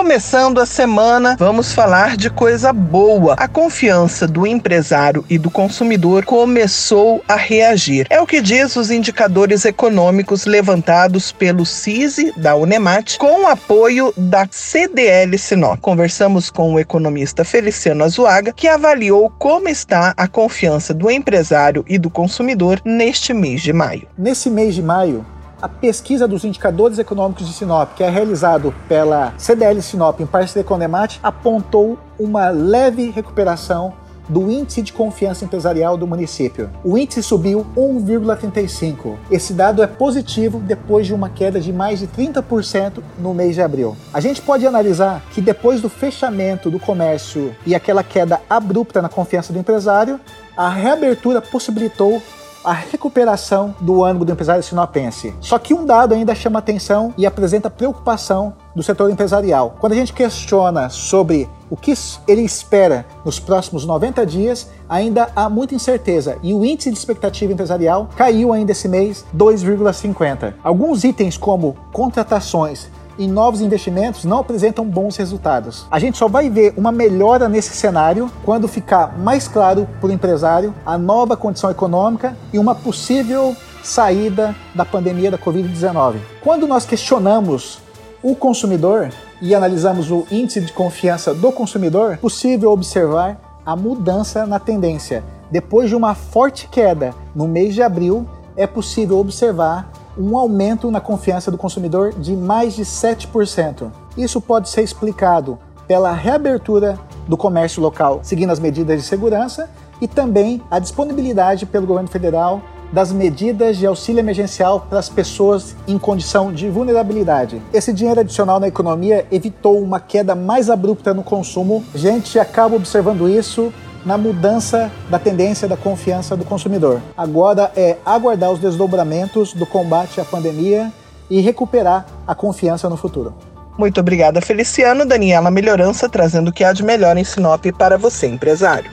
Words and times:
Começando 0.00 0.62
a 0.62 0.64
semana, 0.64 1.36
vamos 1.38 1.74
falar 1.74 2.16
de 2.16 2.30
coisa 2.30 2.72
boa. 2.72 3.34
A 3.34 3.46
confiança 3.46 4.26
do 4.26 4.46
empresário 4.46 5.22
e 5.28 5.36
do 5.36 5.50
consumidor 5.50 6.24
começou 6.24 7.22
a 7.28 7.36
reagir. 7.36 8.06
É 8.08 8.18
o 8.18 8.26
que 8.26 8.40
diz 8.40 8.74
os 8.76 8.90
indicadores 8.90 9.66
econômicos 9.66 10.46
levantados 10.46 11.32
pelo 11.32 11.66
CISI 11.66 12.32
da 12.34 12.56
Unemat 12.56 13.18
com 13.18 13.46
apoio 13.46 14.10
da 14.16 14.48
CDL 14.50 15.36
Sinop. 15.36 15.78
Conversamos 15.80 16.48
com 16.48 16.72
o 16.72 16.80
economista 16.80 17.44
Feliciano 17.44 18.02
Azuaga, 18.02 18.54
que 18.54 18.68
avaliou 18.68 19.30
como 19.38 19.68
está 19.68 20.14
a 20.16 20.26
confiança 20.26 20.94
do 20.94 21.10
empresário 21.10 21.84
e 21.86 21.98
do 21.98 22.08
consumidor 22.08 22.80
neste 22.86 23.34
mês 23.34 23.60
de 23.60 23.74
maio. 23.74 24.08
Nesse 24.16 24.48
mês 24.48 24.74
de 24.74 24.82
maio, 24.82 25.26
a 25.60 25.68
pesquisa 25.68 26.26
dos 26.26 26.44
indicadores 26.44 26.98
econômicos 26.98 27.46
de 27.46 27.52
Sinop, 27.52 27.94
que 27.94 28.02
é 28.02 28.08
realizado 28.08 28.74
pela 28.88 29.34
CDL 29.36 29.80
Sinop 29.82 30.20
em 30.20 30.26
parceria 30.26 30.64
com 30.64 30.74
a 30.74 30.78
Nemat, 30.78 31.18
apontou 31.22 31.98
uma 32.18 32.48
leve 32.48 33.10
recuperação 33.10 33.92
do 34.30 34.48
índice 34.48 34.80
de 34.80 34.92
confiança 34.92 35.44
empresarial 35.44 35.96
do 35.96 36.06
município. 36.06 36.70
O 36.84 36.96
índice 36.96 37.20
subiu 37.20 37.66
1,35. 37.76 39.16
Esse 39.28 39.52
dado 39.52 39.82
é 39.82 39.88
positivo 39.88 40.60
depois 40.60 41.06
de 41.06 41.12
uma 41.12 41.28
queda 41.28 41.60
de 41.60 41.72
mais 41.72 41.98
de 41.98 42.06
30% 42.06 43.02
no 43.18 43.34
mês 43.34 43.56
de 43.56 43.62
abril. 43.62 43.96
A 44.14 44.20
gente 44.20 44.40
pode 44.40 44.64
analisar 44.64 45.20
que 45.32 45.40
depois 45.40 45.80
do 45.80 45.88
fechamento 45.88 46.70
do 46.70 46.78
comércio 46.78 47.54
e 47.66 47.74
aquela 47.74 48.04
queda 48.04 48.40
abrupta 48.48 49.02
na 49.02 49.08
confiança 49.08 49.52
do 49.52 49.58
empresário, 49.58 50.20
a 50.56 50.68
reabertura 50.68 51.42
possibilitou 51.42 52.22
a 52.64 52.72
recuperação 52.72 53.74
do 53.80 54.04
ânimo 54.04 54.24
do 54.24 54.32
empresário 54.32 54.62
sinopense. 54.62 55.34
Só 55.40 55.58
que 55.58 55.74
um 55.74 55.84
dado 55.84 56.14
ainda 56.14 56.34
chama 56.34 56.58
atenção 56.58 57.14
e 57.16 57.26
apresenta 57.26 57.70
preocupação 57.70 58.54
do 58.74 58.82
setor 58.82 59.10
empresarial. 59.10 59.76
Quando 59.80 59.92
a 59.92 59.96
gente 59.96 60.12
questiona 60.12 60.88
sobre 60.88 61.48
o 61.68 61.76
que 61.76 61.94
ele 62.26 62.42
espera 62.42 63.06
nos 63.24 63.38
próximos 63.38 63.84
90 63.84 64.26
dias, 64.26 64.68
ainda 64.88 65.30
há 65.34 65.48
muita 65.48 65.74
incerteza 65.74 66.36
e 66.42 66.52
o 66.52 66.64
índice 66.64 66.90
de 66.90 66.98
expectativa 66.98 67.52
empresarial 67.52 68.08
caiu 68.16 68.52
ainda 68.52 68.72
esse 68.72 68.88
mês 68.88 69.24
2,50. 69.36 70.54
Alguns 70.62 71.04
itens 71.04 71.36
como 71.36 71.76
contratações 71.92 72.88
em 73.20 73.28
novos 73.28 73.60
investimentos 73.60 74.24
não 74.24 74.38
apresentam 74.38 74.84
bons 74.84 75.16
resultados. 75.18 75.86
A 75.90 75.98
gente 75.98 76.16
só 76.16 76.26
vai 76.26 76.48
ver 76.48 76.72
uma 76.74 76.90
melhora 76.90 77.50
nesse 77.50 77.76
cenário 77.76 78.30
quando 78.44 78.66
ficar 78.66 79.18
mais 79.18 79.46
claro 79.46 79.86
para 80.00 80.08
o 80.08 80.12
empresário 80.12 80.74
a 80.86 80.96
nova 80.96 81.36
condição 81.36 81.70
econômica 81.70 82.34
e 82.50 82.58
uma 82.58 82.74
possível 82.74 83.54
saída 83.82 84.56
da 84.74 84.86
pandemia 84.86 85.30
da 85.30 85.36
Covid-19. 85.38 86.16
Quando 86.42 86.66
nós 86.66 86.86
questionamos 86.86 87.80
o 88.22 88.34
consumidor 88.34 89.10
e 89.42 89.54
analisamos 89.54 90.10
o 90.10 90.26
índice 90.30 90.62
de 90.62 90.72
confiança 90.72 91.34
do 91.34 91.52
consumidor, 91.52 92.16
possível 92.16 92.70
observar 92.70 93.38
a 93.64 93.76
mudança 93.76 94.46
na 94.46 94.58
tendência. 94.58 95.22
Depois 95.50 95.90
de 95.90 95.96
uma 95.96 96.14
forte 96.14 96.68
queda 96.68 97.14
no 97.34 97.46
mês 97.46 97.74
de 97.74 97.82
abril, 97.82 98.26
é 98.60 98.66
possível 98.66 99.18
observar 99.18 99.90
um 100.18 100.36
aumento 100.36 100.90
na 100.90 101.00
confiança 101.00 101.50
do 101.50 101.56
consumidor 101.56 102.12
de 102.12 102.36
mais 102.36 102.74
de 102.74 102.82
7%. 102.82 103.90
Isso 104.18 104.38
pode 104.38 104.68
ser 104.68 104.82
explicado 104.82 105.58
pela 105.88 106.12
reabertura 106.12 106.98
do 107.26 107.38
comércio 107.38 107.80
local, 107.80 108.20
seguindo 108.22 108.50
as 108.50 108.60
medidas 108.60 109.00
de 109.00 109.08
segurança, 109.08 109.70
e 109.98 110.06
também 110.06 110.62
a 110.70 110.78
disponibilidade 110.78 111.64
pelo 111.64 111.86
governo 111.86 112.08
federal 112.08 112.60
das 112.92 113.12
medidas 113.12 113.78
de 113.78 113.86
auxílio 113.86 114.18
emergencial 114.18 114.80
para 114.80 114.98
as 114.98 115.08
pessoas 115.08 115.76
em 115.86 115.98
condição 115.98 116.52
de 116.52 116.68
vulnerabilidade. 116.68 117.62
Esse 117.72 117.92
dinheiro 117.92 118.20
adicional 118.20 118.60
na 118.60 118.68
economia 118.68 119.26
evitou 119.30 119.80
uma 119.80 120.00
queda 120.00 120.34
mais 120.34 120.68
abrupta 120.68 121.14
no 121.14 121.22
consumo. 121.22 121.84
Gente 121.94 122.38
acaba 122.38 122.76
observando 122.76 123.28
isso 123.28 123.72
na 124.04 124.16
mudança 124.16 124.90
da 125.08 125.18
tendência 125.18 125.68
da 125.68 125.76
confiança 125.76 126.36
do 126.36 126.44
consumidor. 126.44 127.00
Agora 127.16 127.70
é 127.76 127.96
aguardar 128.04 128.50
os 128.50 128.58
desdobramentos 128.58 129.52
do 129.52 129.66
combate 129.66 130.20
à 130.20 130.24
pandemia 130.24 130.92
e 131.28 131.40
recuperar 131.40 132.06
a 132.26 132.34
confiança 132.34 132.88
no 132.88 132.96
futuro. 132.96 133.34
Muito 133.78 134.00
obrigada, 134.00 134.40
Feliciano. 134.40 135.06
Daniela 135.06 135.50
Melhorança 135.50 136.08
trazendo 136.08 136.48
o 136.48 136.52
que 136.52 136.64
há 136.64 136.72
de 136.72 136.82
melhor 136.82 137.16
em 137.16 137.24
Sinop 137.24 137.64
para 137.78 137.96
você, 137.96 138.26
empresário. 138.26 138.90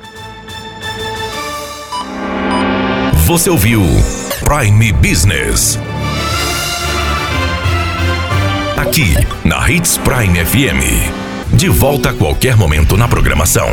Você 3.25 3.50
ouviu 3.50 3.81
Prime 4.40 4.94
Business. 4.94 5.78
Aqui, 8.78 9.13
na 9.44 9.69
Hits 9.69 9.97
Prime 9.97 10.46
FM. 10.46 11.53
De 11.53 11.67
volta 11.67 12.12
a 12.12 12.13
qualquer 12.13 12.56
momento 12.56 12.96
na 12.96 13.07
programação. 13.07 13.67